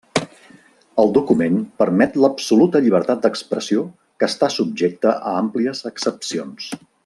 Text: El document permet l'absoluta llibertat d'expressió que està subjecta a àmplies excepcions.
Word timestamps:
El 1.01 1.11
document 1.17 1.59
permet 1.81 2.17
l'absoluta 2.23 2.81
llibertat 2.85 3.21
d'expressió 3.27 3.85
que 4.23 4.31
està 4.35 4.51
subjecta 4.57 5.13
a 5.33 5.37
àmplies 5.45 5.85
excepcions. 5.93 6.73